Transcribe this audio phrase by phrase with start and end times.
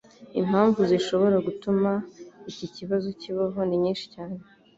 [0.41, 1.91] Impamvu zishobora gutuma
[2.51, 4.37] iki kibazo kibaho ni nyinshi cyane